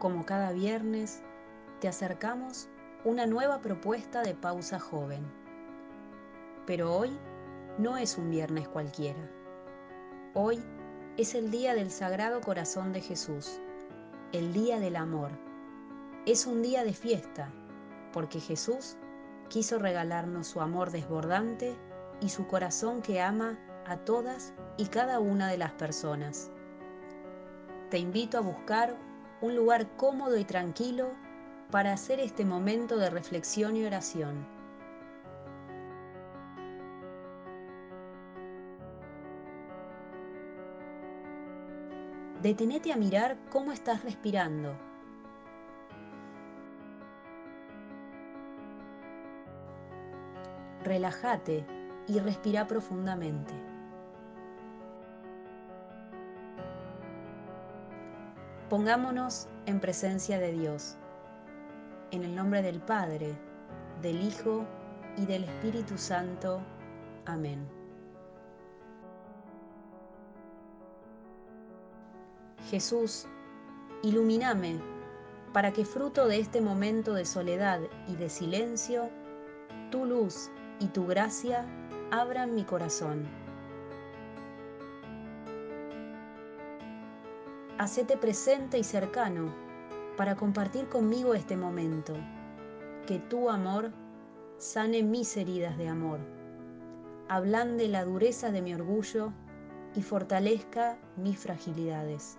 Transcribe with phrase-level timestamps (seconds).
[0.00, 1.22] como cada viernes,
[1.80, 2.68] te acercamos
[3.04, 5.24] una nueva propuesta de pausa joven.
[6.66, 7.16] Pero hoy
[7.78, 9.30] no es un viernes cualquiera.
[10.34, 10.60] Hoy
[11.16, 13.60] es el día del Sagrado Corazón de Jesús,
[14.32, 15.30] el día del amor.
[16.24, 17.52] Es un día de fiesta,
[18.12, 18.96] porque Jesús
[19.48, 21.76] quiso regalarnos su amor desbordante
[22.20, 26.50] y su corazón que ama a todas y cada una de las personas.
[27.90, 29.09] Te invito a buscar
[29.40, 31.12] un lugar cómodo y tranquilo
[31.70, 34.46] para hacer este momento de reflexión y oración.
[42.42, 44.74] Detenete a mirar cómo estás respirando.
[50.82, 51.66] Relájate
[52.08, 53.69] y respira profundamente.
[58.70, 60.96] Pongámonos en presencia de Dios,
[62.12, 63.36] en el nombre del Padre,
[64.00, 64.64] del Hijo
[65.16, 66.60] y del Espíritu Santo.
[67.26, 67.66] Amén.
[72.70, 73.26] Jesús,
[74.04, 74.80] ilumíname
[75.52, 79.10] para que fruto de este momento de soledad y de silencio,
[79.90, 80.48] tu luz
[80.78, 81.66] y tu gracia
[82.12, 83.26] abran mi corazón
[87.80, 89.54] hacete presente y cercano
[90.18, 92.12] para compartir conmigo este momento.
[93.06, 93.90] Que tu amor
[94.58, 96.20] sane mis heridas de amor,
[97.30, 99.32] ablande la dureza de mi orgullo
[99.96, 102.36] y fortalezca mis fragilidades.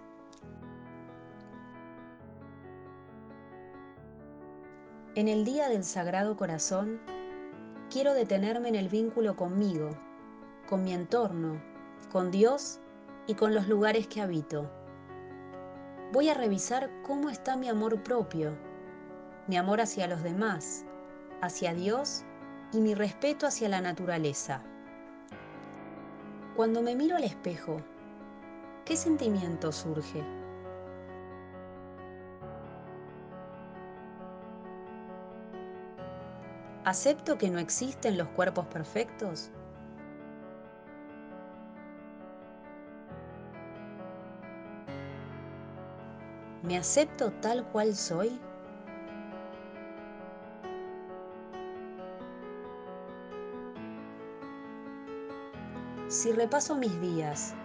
[5.16, 7.00] En el Día del Sagrado Corazón,
[7.90, 9.90] quiero detenerme en el vínculo conmigo,
[10.70, 11.60] con mi entorno,
[12.12, 12.80] con Dios
[13.26, 14.70] y con los lugares que habito
[16.12, 18.58] voy a revisar cómo está mi amor propio,
[19.48, 20.86] mi amor hacia los demás,
[21.42, 22.24] hacia Dios
[22.74, 24.62] y mi respeto hacia la naturaleza.
[26.56, 27.78] Cuando me miro al espejo,
[28.84, 30.22] ¿qué sentimiento surge?
[36.84, 39.50] ¿Acepto que no existen los cuerpos perfectos?
[46.64, 48.40] ¿Me acepto tal cual soy?
[56.08, 57.56] Si repaso mis días,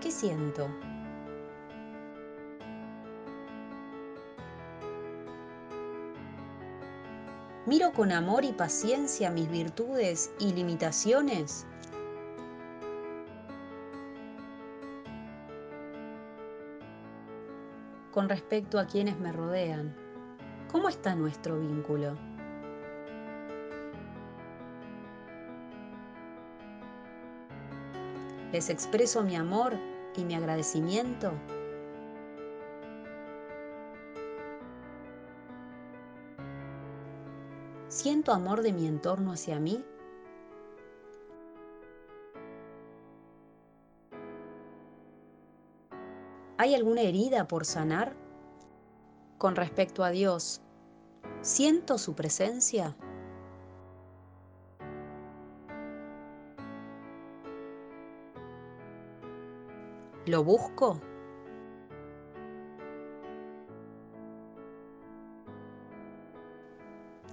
[0.00, 0.68] ¿qué siento?
[7.66, 11.66] ¿Miro con amor y paciencia mis virtudes y limitaciones?
[18.14, 19.92] Con respecto a quienes me rodean.
[20.70, 22.16] ¿Cómo está nuestro vínculo?
[28.52, 29.72] ¿Les expreso mi amor
[30.16, 31.32] y mi agradecimiento?
[37.88, 39.84] ¿Siento amor de mi entorno hacia mí?
[46.64, 48.16] ¿Hay alguna herida por sanar?
[49.36, 50.62] Con respecto a Dios,
[51.42, 52.96] ¿siento su presencia?
[60.24, 61.02] ¿Lo busco?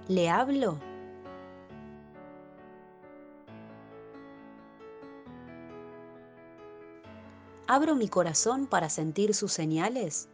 [0.08, 0.91] ¿Le hablo?
[7.74, 10.28] ¿Abro mi corazón para sentir sus señales?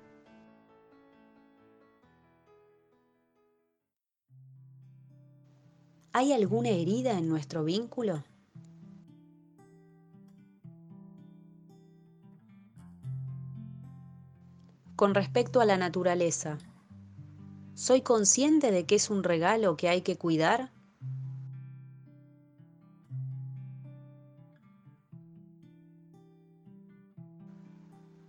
[6.12, 8.24] ¿Hay alguna herida en nuestro vínculo?
[14.96, 16.58] Con respecto a la naturaleza,
[17.74, 20.72] ¿soy consciente de que es un regalo que hay que cuidar?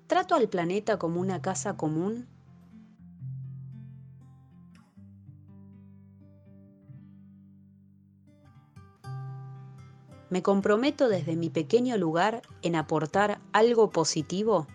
[0.09, 2.27] ¿Trato al planeta como una casa común?
[10.31, 14.65] ¿Me comprometo desde mi pequeño lugar en aportar algo positivo?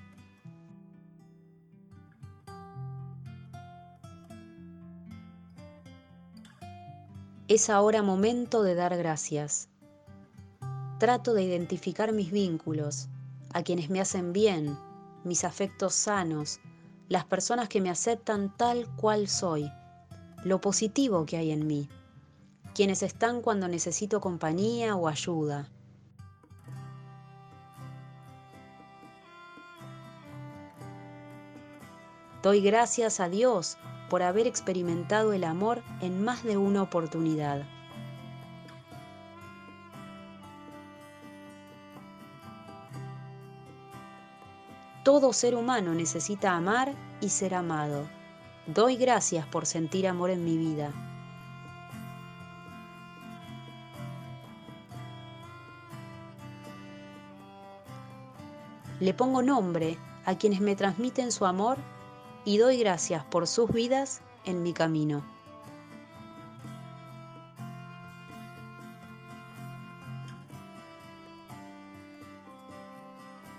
[7.48, 9.68] Es ahora momento de dar gracias.
[11.00, 13.08] Trato de identificar mis vínculos,
[13.52, 14.78] a quienes me hacen bien,
[15.24, 16.60] mis afectos sanos,
[17.08, 19.70] las personas que me aceptan tal cual soy,
[20.44, 21.88] lo positivo que hay en mí,
[22.74, 25.70] quienes están cuando necesito compañía o ayuda.
[32.42, 33.78] Doy gracias a Dios
[34.10, 37.66] por haber experimentado el amor en más de una oportunidad.
[45.14, 48.08] Todo ser humano necesita amar y ser amado.
[48.66, 50.90] Doy gracias por sentir amor en mi vida.
[58.98, 61.78] Le pongo nombre a quienes me transmiten su amor
[62.44, 65.33] y doy gracias por sus vidas en mi camino.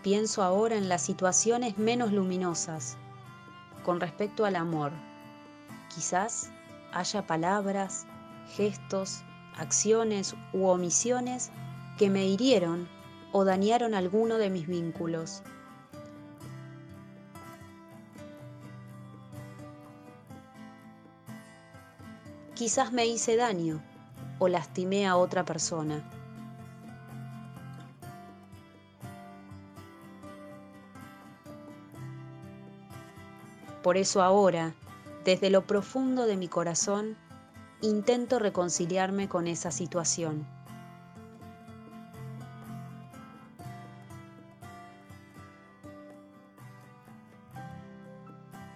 [0.05, 2.95] Pienso ahora en las situaciones menos luminosas
[3.83, 4.91] con respecto al amor.
[5.95, 6.51] Quizás
[6.93, 8.05] haya palabras,
[8.55, 9.23] gestos,
[9.57, 11.49] acciones u omisiones
[11.97, 12.87] que me hirieron
[13.31, 15.41] o dañaron alguno de mis vínculos.
[22.53, 23.81] Quizás me hice daño
[24.37, 26.07] o lastimé a otra persona.
[33.85, 34.73] Por eso ahora,
[35.25, 37.15] desde lo profundo de mi corazón,
[37.81, 40.47] intento reconciliarme con esa situación.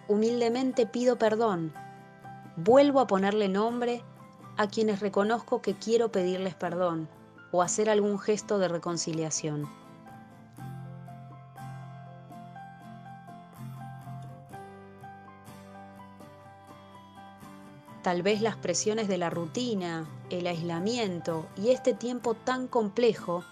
[0.07, 1.73] Humildemente pido perdón,
[2.56, 4.03] vuelvo a ponerle nombre
[4.57, 7.09] a quienes reconozco que quiero pedirles perdón
[7.51, 9.67] o hacer algún gesto de reconciliación.
[18.09, 23.44] Tal vez las presiones de la rutina, el aislamiento y este tiempo tan complejo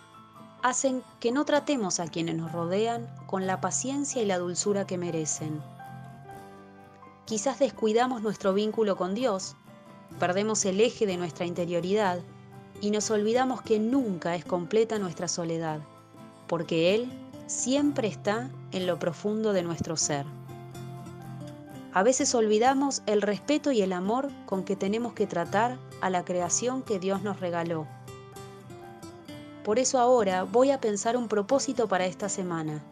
[0.63, 4.97] hacen que no tratemos a quienes nos rodean con la paciencia y la dulzura que
[4.97, 5.61] merecen.
[7.25, 9.55] Quizás descuidamos nuestro vínculo con Dios,
[10.19, 12.17] perdemos el eje de nuestra interioridad
[12.81, 15.81] y nos olvidamos que nunca es completa nuestra soledad,
[16.47, 17.11] porque Él
[17.45, 20.25] siempre está en lo profundo de nuestro ser.
[21.93, 26.23] A veces olvidamos el respeto y el amor con que tenemos que tratar a la
[26.25, 27.87] creación que Dios nos regaló.
[29.63, 32.83] Por eso ahora voy a pensar un propósito para esta semana.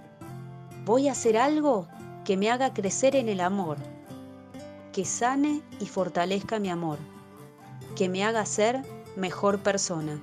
[0.86, 1.88] Voy a hacer algo
[2.26, 3.78] que me haga crecer en el amor,
[4.92, 6.98] que sane y fortalezca mi amor,
[7.96, 8.82] que me haga ser
[9.16, 10.20] mejor persona.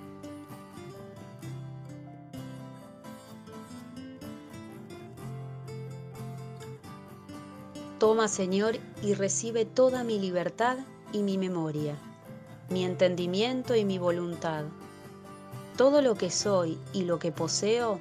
[8.03, 10.77] Toma, Señor, y recibe toda mi libertad
[11.13, 11.95] y mi memoria,
[12.69, 14.65] mi entendimiento y mi voluntad.
[15.77, 18.01] Todo lo que soy y lo que poseo,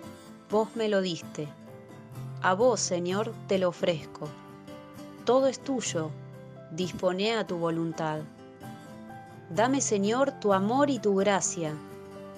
[0.50, 1.48] vos me lo diste.
[2.42, 4.28] A vos, Señor, te lo ofrezco.
[5.24, 6.10] Todo es tuyo,
[6.72, 8.22] dispone a tu voluntad.
[9.52, 11.76] Dame, Señor, tu amor y tu gracia,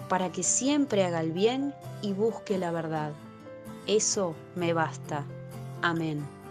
[0.10, 3.14] para que siempre haga el bien y busque la verdad.
[3.88, 5.24] Eso me basta.
[5.82, 6.43] Amén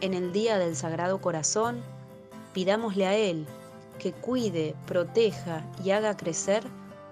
[0.00, 1.82] en el día del Sagrado Corazón,
[2.52, 3.46] pidámosle a Él
[3.98, 6.64] que cuide, proteja y haga crecer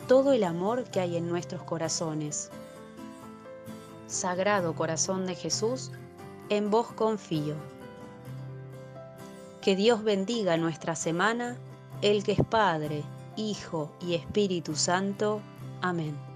[0.06, 2.50] todo el amor que hay en nuestros corazones.
[4.06, 5.90] Sagrado Corazón de Jesús,
[6.50, 7.54] en vos confío.
[9.62, 11.56] Que Dios bendiga nuestra semana,
[12.02, 13.02] el que es Padre,
[13.36, 15.40] Hijo y Espíritu Santo.
[15.80, 16.33] Amén.